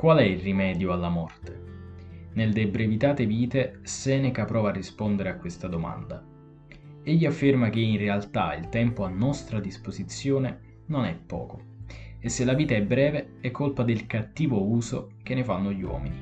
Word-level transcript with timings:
Qual 0.00 0.16
è 0.16 0.22
il 0.22 0.40
rimedio 0.40 0.94
alla 0.94 1.10
morte? 1.10 1.60
Nel 2.32 2.54
De 2.54 2.66
Brevitate 2.68 3.26
Vite 3.26 3.80
Seneca 3.82 4.46
prova 4.46 4.70
a 4.70 4.72
rispondere 4.72 5.28
a 5.28 5.36
questa 5.36 5.68
domanda. 5.68 6.24
Egli 7.02 7.26
afferma 7.26 7.68
che 7.68 7.80
in 7.80 7.98
realtà 7.98 8.54
il 8.54 8.70
tempo 8.70 9.04
a 9.04 9.10
nostra 9.10 9.60
disposizione 9.60 10.84
non 10.86 11.04
è 11.04 11.14
poco 11.14 11.60
e 12.18 12.30
se 12.30 12.46
la 12.46 12.54
vita 12.54 12.74
è 12.74 12.82
breve 12.82 13.32
è 13.42 13.50
colpa 13.50 13.82
del 13.82 14.06
cattivo 14.06 14.66
uso 14.66 15.10
che 15.22 15.34
ne 15.34 15.44
fanno 15.44 15.70
gli 15.70 15.82
uomini. 15.82 16.18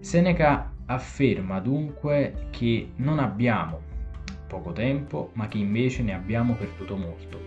Seneca 0.00 0.72
afferma 0.86 1.60
dunque 1.60 2.46
che 2.48 2.92
non 2.96 3.18
abbiamo 3.18 3.82
poco 4.46 4.72
tempo, 4.72 5.32
ma 5.34 5.46
che 5.46 5.58
invece 5.58 6.02
ne 6.02 6.14
abbiamo 6.14 6.54
perduto 6.54 6.96
molto. 6.96 7.38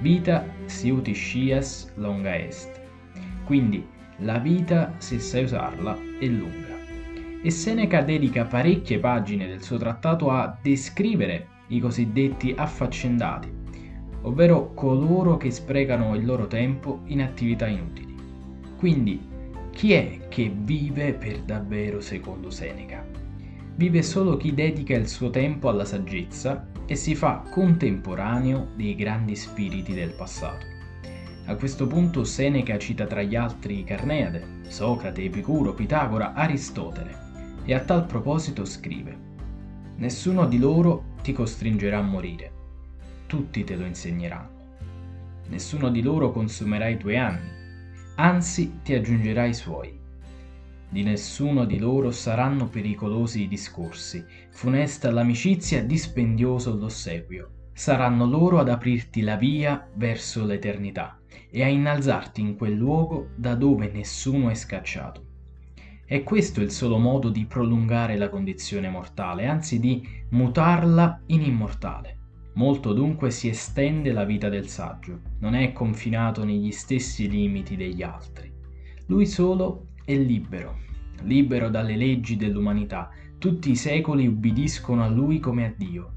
Vita 0.00 0.44
siuti 0.64 1.12
scias 1.12 1.92
longa 1.94 2.36
est. 2.36 2.80
Quindi 3.44 4.00
la 4.18 4.38
vita, 4.38 4.94
se 4.98 5.18
sai 5.18 5.44
usarla, 5.44 5.98
è 6.18 6.26
lunga. 6.26 6.76
E 7.42 7.50
Seneca 7.50 8.02
dedica 8.02 8.44
parecchie 8.44 8.98
pagine 8.98 9.46
del 9.46 9.62
suo 9.62 9.76
trattato 9.76 10.30
a 10.30 10.56
descrivere 10.62 11.48
i 11.68 11.80
cosiddetti 11.80 12.54
affaccendati, 12.56 13.50
ovvero 14.22 14.72
coloro 14.74 15.36
che 15.36 15.50
sprecano 15.50 16.14
il 16.14 16.24
loro 16.24 16.46
tempo 16.46 17.00
in 17.06 17.22
attività 17.22 17.66
inutili. 17.66 18.14
Quindi, 18.76 19.20
chi 19.70 19.92
è 19.92 20.28
che 20.28 20.52
vive 20.54 21.14
per 21.14 21.40
davvero 21.40 22.00
secondo 22.00 22.50
Seneca? 22.50 23.04
Vive 23.74 24.02
solo 24.02 24.36
chi 24.36 24.54
dedica 24.54 24.94
il 24.94 25.08
suo 25.08 25.30
tempo 25.30 25.68
alla 25.68 25.84
saggezza 25.84 26.68
e 26.86 26.94
si 26.94 27.14
fa 27.14 27.42
contemporaneo 27.50 28.68
dei 28.76 28.94
grandi 28.94 29.34
spiriti 29.34 29.94
del 29.94 30.12
passato. 30.12 30.71
A 31.52 31.56
questo 31.56 31.86
punto 31.86 32.24
Seneca 32.24 32.78
cita 32.78 33.06
tra 33.06 33.20
gli 33.20 33.36
altri 33.36 33.84
Carneade, 33.84 34.62
Socrate, 34.68 35.24
Epicuro, 35.24 35.74
Pitagora, 35.74 36.32
Aristotele 36.32 37.14
e 37.66 37.74
a 37.74 37.80
tal 37.80 38.06
proposito 38.06 38.64
scrive 38.64 39.14
Nessuno 39.96 40.46
di 40.46 40.58
loro 40.58 41.16
ti 41.22 41.34
costringerà 41.34 41.98
a 41.98 42.02
morire, 42.02 42.52
tutti 43.26 43.64
te 43.64 43.76
lo 43.76 43.84
insegneranno. 43.84 44.48
Nessuno 45.48 45.90
di 45.90 46.00
loro 46.00 46.32
consumerà 46.32 46.88
i 46.88 46.96
tuoi 46.96 47.18
anni, 47.18 47.50
anzi 48.14 48.80
ti 48.82 48.94
aggiungerà 48.94 49.44
i 49.44 49.52
suoi. 49.52 49.94
Di 50.88 51.02
nessuno 51.02 51.66
di 51.66 51.78
loro 51.78 52.12
saranno 52.12 52.66
pericolosi 52.66 53.42
i 53.42 53.48
discorsi, 53.48 54.24
funesta 54.48 55.10
l'amicizia, 55.10 55.84
dispendioso 55.84 56.74
l'ossequio. 56.74 57.61
Saranno 57.72 58.26
loro 58.26 58.58
ad 58.58 58.68
aprirti 58.68 59.22
la 59.22 59.36
via 59.36 59.88
verso 59.94 60.44
l'eternità 60.44 61.18
e 61.50 61.62
a 61.62 61.68
innalzarti 61.68 62.40
in 62.40 62.56
quel 62.56 62.74
luogo 62.74 63.30
da 63.34 63.54
dove 63.54 63.90
nessuno 63.92 64.50
è 64.50 64.54
scacciato. 64.54 65.30
È 66.04 66.22
questo 66.22 66.60
il 66.60 66.70
solo 66.70 66.98
modo 66.98 67.30
di 67.30 67.46
prolungare 67.46 68.16
la 68.16 68.28
condizione 68.28 68.90
mortale, 68.90 69.46
anzi 69.46 69.80
di 69.80 70.06
mutarla 70.30 71.22
in 71.26 71.42
immortale. 71.42 72.18
Molto 72.54 72.92
dunque 72.92 73.30
si 73.30 73.48
estende 73.48 74.12
la 74.12 74.24
vita 74.24 74.50
del 74.50 74.68
saggio, 74.68 75.20
non 75.38 75.54
è 75.54 75.72
confinato 75.72 76.44
negli 76.44 76.70
stessi 76.70 77.30
limiti 77.30 77.76
degli 77.76 78.02
altri. 78.02 78.52
Lui 79.06 79.24
solo 79.24 79.86
è 80.04 80.14
libero, 80.14 80.78
libero 81.22 81.70
dalle 81.70 81.96
leggi 81.96 82.36
dell'umanità, 82.36 83.08
tutti 83.38 83.70
i 83.70 83.76
secoli 83.76 84.26
ubbidiscono 84.26 85.02
a 85.02 85.08
lui 85.08 85.38
come 85.38 85.64
a 85.64 85.74
Dio. 85.74 86.12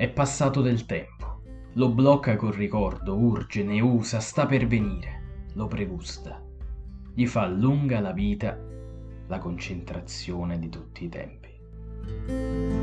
È 0.00 0.08
passato 0.08 0.62
del 0.62 0.86
tempo. 0.86 1.42
Lo 1.74 1.90
blocca 1.90 2.34
col 2.36 2.54
ricordo, 2.54 3.18
urge, 3.18 3.62
ne 3.62 3.82
usa, 3.82 4.18
sta 4.18 4.46
per 4.46 4.66
venire, 4.66 5.44
lo 5.52 5.66
pregusta. 5.66 6.42
Gli 7.12 7.26
fa 7.26 7.46
lunga 7.46 8.00
la 8.00 8.12
vita 8.12 8.58
la 9.26 9.36
concentrazione 9.36 10.58
di 10.58 10.70
tutti 10.70 11.04
i 11.04 11.08
tempi. 11.10 12.79